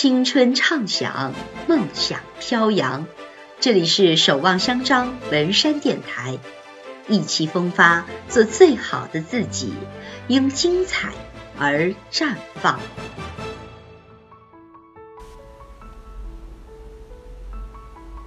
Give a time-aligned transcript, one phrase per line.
[0.00, 1.34] 青春畅想，
[1.66, 3.04] 梦想飘扬。
[3.58, 6.38] 这里是守望相张文山电台，
[7.08, 9.74] 意气风发，做最好的自己，
[10.28, 11.10] 因精彩
[11.58, 12.78] 而绽放。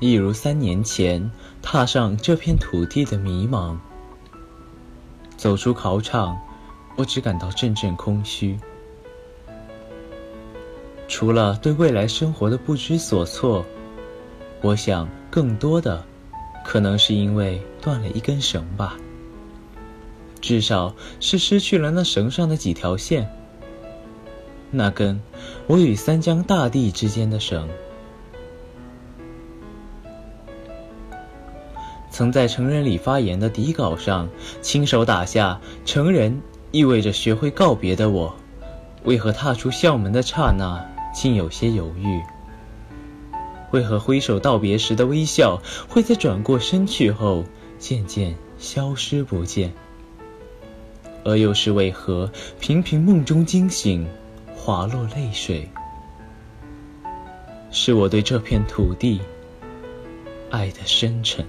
[0.00, 1.30] 一如三年前
[1.62, 3.78] 踏上这片土地的迷茫，
[5.38, 6.36] 走出考场，
[6.96, 8.58] 我只感到阵阵空虚。
[11.14, 13.64] 除了对未来生活的不知所措，
[14.60, 16.04] 我想更多的
[16.64, 18.96] 可能是因为断了一根绳吧。
[20.40, 23.30] 至少是失去了那绳上的几条线，
[24.72, 25.20] 那根
[25.68, 27.68] 我与三江大地之间的绳。
[32.10, 34.28] 曾在成人礼发言的底稿上
[34.60, 38.34] 亲手打下“成人意味着学会告别”的我，
[39.04, 40.84] 为何踏出校门的刹那？
[41.14, 42.20] 竟有些犹豫。
[43.70, 47.44] 为何挥手道别时的微笑，会在转过身去后
[47.78, 49.72] 渐渐消失不见？
[51.24, 52.30] 而又是为何
[52.60, 54.06] 频频梦中惊醒，
[54.54, 55.70] 滑落泪水？
[57.70, 59.20] 是我对这片土地
[60.50, 61.44] 爱的深沉。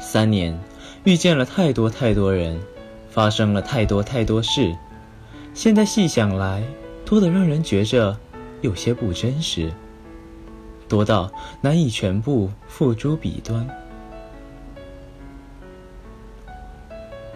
[0.00, 0.58] 三年，
[1.04, 2.60] 遇见了太多太多人，
[3.10, 4.74] 发生了太多太多事。
[5.54, 6.64] 现在细想来，
[7.06, 8.18] 多得让人觉着
[8.60, 9.72] 有些不真实，
[10.88, 13.64] 多到难以全部付诸笔端。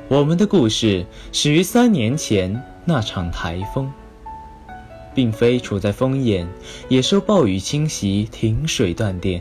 [0.08, 3.88] 我们的故事始于三年前那场台风，
[5.14, 6.46] 并非处在风眼，
[6.88, 9.40] 也受暴雨侵袭停水断电，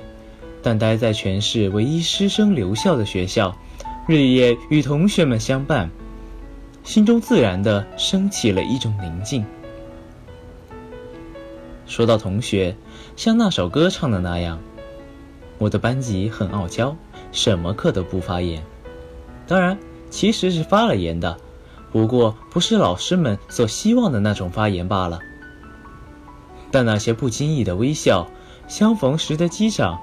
[0.62, 3.58] 但待在全市唯一师生留校的学校，
[4.08, 5.90] 日夜与同学们相伴。
[6.88, 9.46] 心中自然的升起了一种宁静。
[11.86, 12.78] 说到同学，
[13.18, 14.58] 像那首歌唱的那样，
[15.58, 16.96] 我的班级很傲娇，
[17.34, 18.64] 什么课都不发言。
[19.46, 19.78] 当然，
[20.10, 21.38] 其实是发了言的，
[21.92, 25.20] 不过不是老师们所希望的那种发言罢了。
[26.72, 28.30] 但那些不经意的微笑，
[28.70, 30.00] 相逢时的击掌，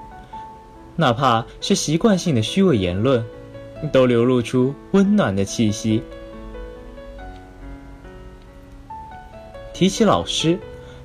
[0.95, 3.25] 哪怕是习惯性的虚伪言论，
[3.91, 6.03] 都流露出温暖的气息。
[9.75, 10.57] 提起老师，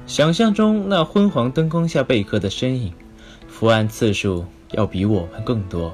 [0.07, 2.93] 想象中那昏黄灯光下备课的身影，
[3.49, 5.93] 伏案次数要比我们更多。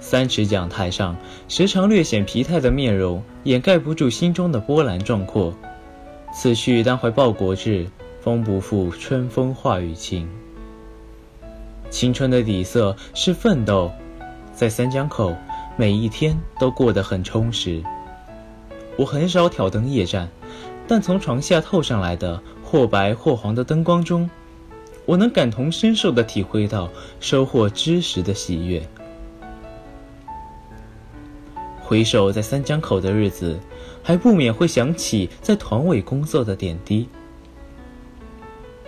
[0.00, 1.16] 三尺讲台上，
[1.46, 5.54] 时常略显疲态的面容，掩盖不住心中的波澜壮阔。
[6.34, 7.86] 此去当怀报国志，
[8.20, 10.28] 风不负春风化雨晴。
[11.88, 13.92] 青春的底色是奋斗，
[14.52, 15.36] 在三江口，
[15.76, 17.80] 每一天都过得很充实。
[18.96, 20.28] 我很少挑灯夜战。
[20.90, 24.28] 但从床下透上来的或白或黄的灯光中，
[25.06, 26.90] 我能感同身受地体会到
[27.20, 28.82] 收获知识的喜悦。
[31.80, 33.56] 回首在三江口的日子，
[34.02, 37.08] 还不免会想起在团委工作的点滴。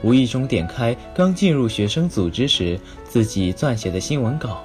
[0.02, 4.60] 无意中点开刚进入学生组织时自己撰写的新闻稿，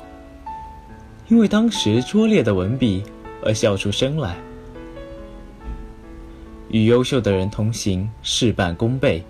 [1.27, 3.03] 因为当时拙劣的文笔
[3.45, 4.35] 而笑出声来。
[6.69, 9.23] 与优秀的人同行，事半功倍。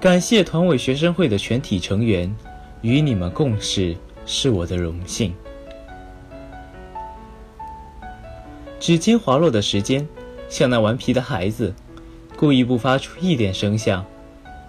[0.00, 2.34] 感谢团委学生会的全体成员，
[2.82, 3.96] 与你们共事
[4.26, 5.32] 是我的荣幸。
[8.78, 10.06] 指尖滑落的时间，
[10.48, 11.74] 像那顽皮的孩子，
[12.36, 14.04] 故意不发出一点声响，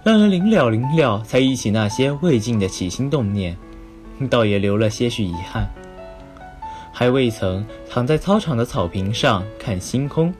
[0.03, 3.55] 让人临了临了才忆起那些未尽的起心动念，
[4.29, 5.69] 倒也留了些许遗憾。
[6.93, 10.33] 还未曾躺在操场的草坪上看星空。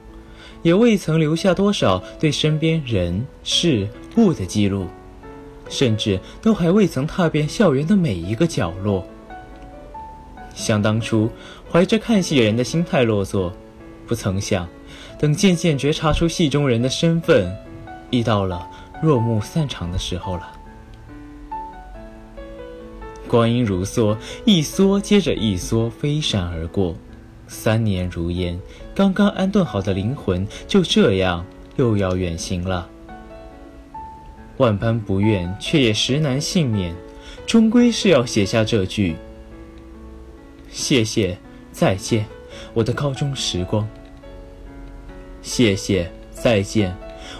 [0.62, 4.86] 也未曾留下多少对身边人事物的记录，
[5.68, 9.06] 甚至都还未曾踏遍校园的每一个角落。
[10.54, 11.30] 想当初，
[11.70, 13.52] 怀着看戏人的心态落座，
[14.06, 14.68] 不曾想，
[15.18, 17.56] 等渐渐觉察出戏中人的身份，
[18.10, 18.68] 已到了
[19.02, 20.52] 落幕散场的时候了。
[23.28, 26.96] 光阴如梭，一梭接着一梭飞闪而过。
[27.48, 28.60] 三年如烟，
[28.94, 31.44] 刚刚安顿好的灵魂就这样
[31.76, 32.88] 又要远行了。
[34.58, 36.94] 万般不愿，却也实难幸免，
[37.46, 39.16] 终归是要写下这句：
[40.68, 41.38] 谢谢，
[41.72, 42.26] 再见，
[42.74, 43.88] 我的高中时光。
[45.40, 46.94] 谢谢，再见，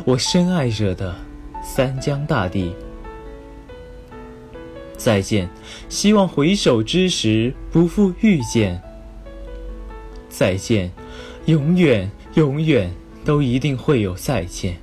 [0.04, 1.14] 我深爱着的
[1.62, 2.72] 三江大地。
[4.96, 5.48] 再见，
[5.88, 8.80] 希望回首之时不负遇见。
[10.38, 10.92] 再见，
[11.46, 12.94] 永远永远
[13.24, 14.76] 都一定会有再见。